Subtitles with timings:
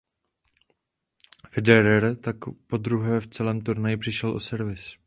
[1.49, 2.35] Federer tak
[2.67, 4.95] podruhé v celém turnaji přišel o servis.